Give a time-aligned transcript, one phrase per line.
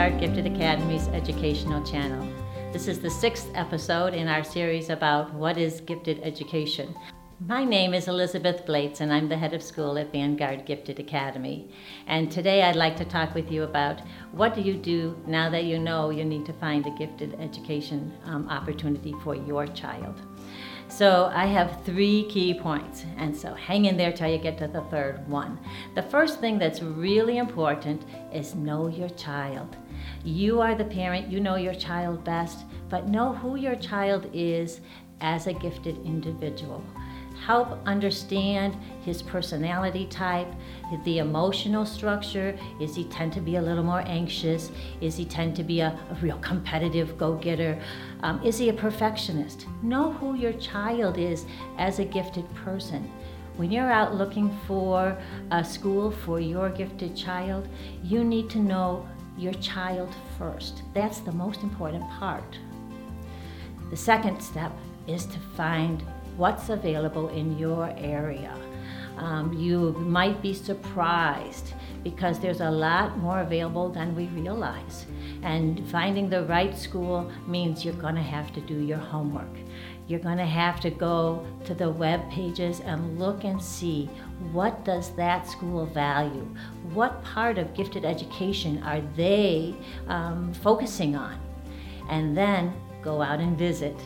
[0.00, 2.26] Vanguard Gifted Academy's educational channel.
[2.72, 6.96] This is the sixth episode in our series about what is gifted education.
[7.46, 11.70] My name is Elizabeth Blates, and I'm the head of school at Vanguard Gifted Academy.
[12.06, 14.00] And today I'd like to talk with you about
[14.32, 18.10] what do you do now that you know you need to find a gifted education
[18.24, 20.14] um, opportunity for your child.
[20.90, 24.66] So I have three key points, and so hang in there till you get to
[24.66, 25.56] the third one.
[25.94, 28.04] The first thing that's really important
[28.34, 29.76] is know your child.
[30.24, 34.80] You are the parent, you know your child best, but know who your child is
[35.20, 36.84] as a gifted individual
[37.46, 40.48] help understand his personality type,
[41.04, 42.56] the emotional structure.
[42.80, 44.70] Is he tend to be a little more anxious?
[45.00, 47.80] Is he tend to be a, a real competitive go-getter?
[48.22, 49.66] Um, is he a perfectionist?
[49.82, 51.46] Know who your child is
[51.78, 53.10] as a gifted person.
[53.56, 55.16] When you're out looking for
[55.50, 57.68] a school for your gifted child,
[58.02, 60.82] you need to know your child first.
[60.94, 62.58] That's the most important part.
[63.90, 64.72] The second step
[65.06, 66.04] is to find
[66.40, 68.56] what's available in your area.
[69.18, 75.04] Um, you might be surprised because there's a lot more available than we realize.
[75.42, 79.54] And finding the right school means you're going to have to do your homework.
[80.08, 84.08] You're going to have to go to the web pages and look and see
[84.50, 86.48] what does that school value?
[86.94, 89.76] What part of gifted education are they
[90.08, 91.38] um, focusing on?
[92.08, 93.96] And then go out and visit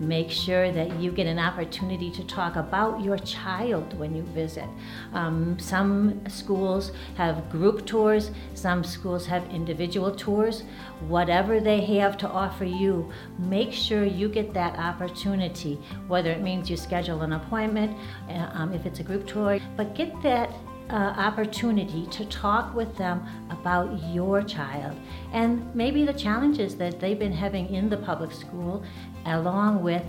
[0.00, 4.68] Make sure that you get an opportunity to talk about your child when you visit.
[5.12, 10.64] Um, some schools have group tours, some schools have individual tours.
[11.08, 15.78] Whatever they have to offer you, make sure you get that opportunity,
[16.08, 17.96] whether it means you schedule an appointment,
[18.28, 20.50] uh, um, if it's a group tour, but get that
[20.90, 24.96] uh, opportunity to talk with them about your child
[25.32, 28.84] and maybe the challenges that they've been having in the public school,
[29.26, 30.04] along with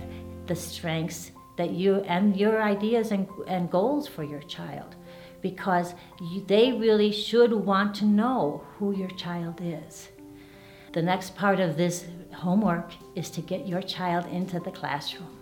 [0.46, 4.94] the strengths that you and your ideas and, and goals for your child.
[5.40, 10.08] Because you, they really should want to know who your child is.
[10.92, 15.36] The next part of this homework is to get your child into the classroom.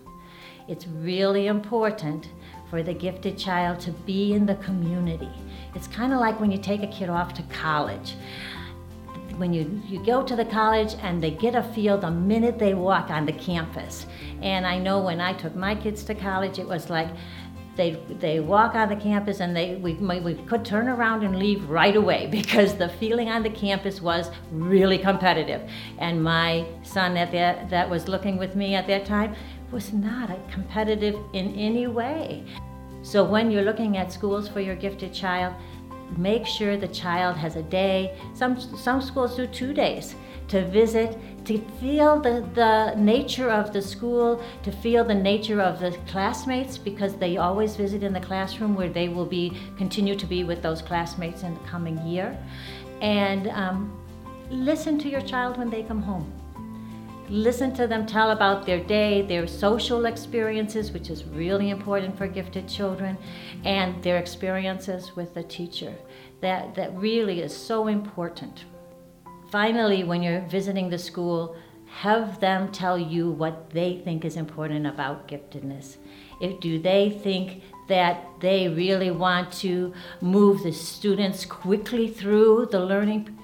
[0.67, 2.29] It's really important
[2.75, 5.31] for the gifted child to be in the community.
[5.75, 8.15] It's kind of like when you take a kid off to college.
[9.37, 12.73] When you, you go to the college and they get a feel the minute they
[12.73, 14.07] walk on the campus.
[14.41, 17.07] And I know when I took my kids to college, it was like
[17.75, 21.69] they, they walk on the campus and they, we, we could turn around and leave
[21.69, 25.69] right away because the feeling on the campus was really competitive.
[25.97, 29.35] And my son at that, that was looking with me at that time
[29.71, 32.43] was not competitive in any way.
[33.01, 35.53] So when you're looking at schools for your gifted child,
[36.17, 38.17] make sure the child has a day.
[38.33, 40.15] Some, some schools do two days
[40.47, 45.79] to visit, to feel the, the nature of the school, to feel the nature of
[45.79, 50.25] the classmates, because they always visit in the classroom where they will be continue to
[50.25, 52.37] be with those classmates in the coming year.
[53.01, 53.97] And um,
[54.49, 56.31] listen to your child when they come home.
[57.27, 62.27] Listen to them tell about their day, their social experiences, which is really important for
[62.27, 63.17] gifted children,
[63.63, 65.95] and their experiences with the teacher.
[66.41, 68.65] That, that really is so important.
[69.49, 71.55] Finally, when you're visiting the school,
[71.87, 75.97] have them tell you what they think is important about giftedness.
[76.41, 82.79] If, do they think that they really want to move the students quickly through the
[82.79, 83.37] learning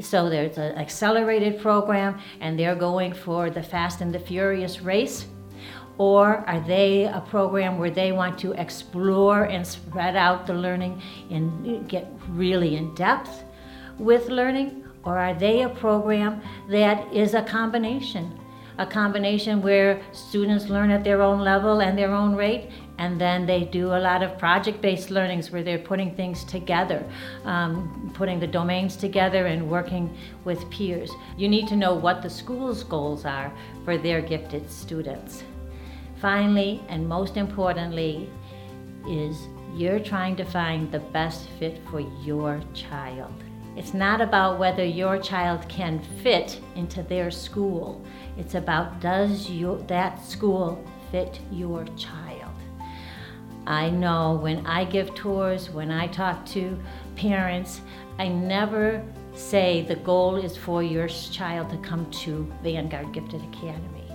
[0.00, 5.26] so there's an accelerated program, and they're going for the Fast and the Furious race.
[5.98, 11.02] Or are they a program where they want to explore and spread out the learning
[11.30, 13.42] and get really in depth
[13.98, 14.84] with learning?
[15.04, 18.38] Or are they a program that is a combination?
[18.78, 23.44] A combination where students learn at their own level and their own rate, and then
[23.44, 27.04] they do a lot of project-based learnings where they're putting things together,
[27.44, 31.10] um, putting the domains together and working with peers.
[31.36, 33.52] You need to know what the school's goals are
[33.84, 35.42] for their gifted students.
[36.20, 38.28] Finally, and most importantly,
[39.08, 43.34] is you're trying to find the best fit for your child.
[43.76, 48.04] It's not about whether your child can fit into their school.
[48.36, 49.48] It's about does
[49.86, 52.52] that school fit your child?
[53.66, 56.78] I know when I give tours, when I talk to
[57.16, 57.82] parents,
[58.18, 59.04] I never
[59.34, 64.10] say the goal is for your child to come to Vanguard Gifted Academy.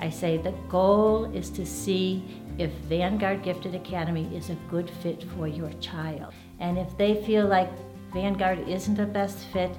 [0.00, 2.24] I say the goal is to see
[2.56, 6.32] if Vanguard Gifted Academy is a good fit for your child.
[6.58, 7.70] And if they feel like
[8.12, 9.70] Vanguard isn't the best fit,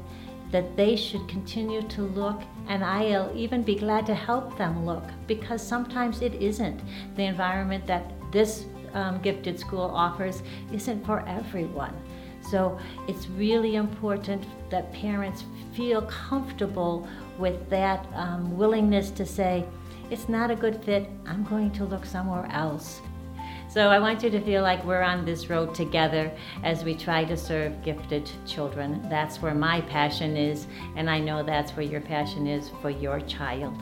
[0.52, 5.04] that they should continue to look, and I'll even be glad to help them look
[5.28, 6.82] because sometimes it isn't.
[7.16, 10.42] The environment that this um, gifted school offers
[10.74, 11.96] isn't for everyone.
[12.42, 15.44] So it's really important that parents
[15.74, 19.66] feel comfortable with that um, willingness to say,
[20.10, 23.02] it's not a good fit, I'm going to look somewhere else.
[23.70, 26.32] So I want you to feel like we're on this road together
[26.64, 29.08] as we try to serve gifted children.
[29.10, 33.20] That's where my passion is, and I know that's where your passion is for your
[33.22, 33.76] child.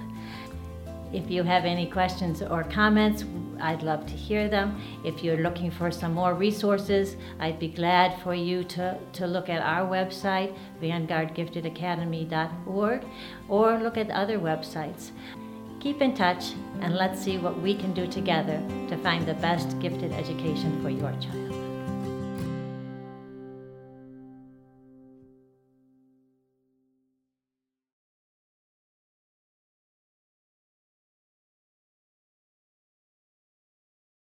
[1.14, 3.24] If you have any questions or comments,
[3.62, 4.78] I'd love to hear them.
[5.06, 9.48] If you're looking for some more resources, I'd be glad for you to, to look
[9.48, 13.06] at our website, vanguardgiftedacademy.org,
[13.48, 15.12] or look at other websites.
[15.88, 16.52] Keep in touch
[16.82, 20.90] and let's see what we can do together to find the best gifted education for
[20.90, 21.67] your child.